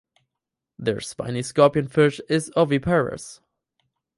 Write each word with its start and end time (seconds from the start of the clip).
The 0.79 0.99
spiny 0.99 1.41
scorpionfish 1.41 2.21
is 2.27 2.51
oviparous. 2.57 3.39